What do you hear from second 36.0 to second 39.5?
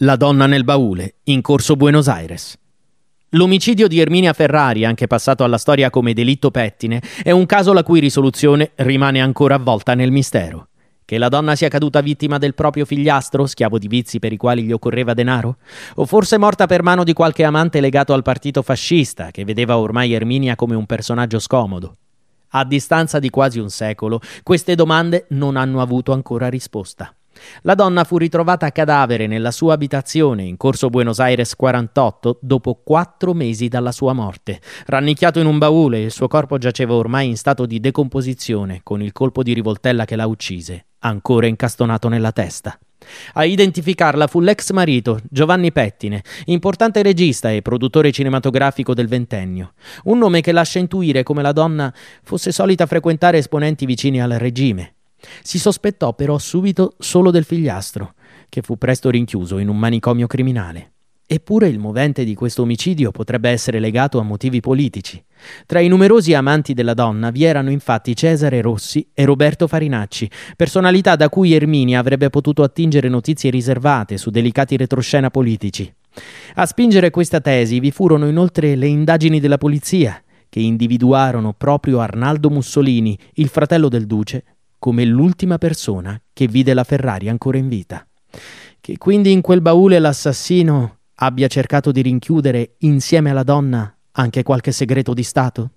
il suo corpo giaceva ormai in stato di decomposizione, con il colpo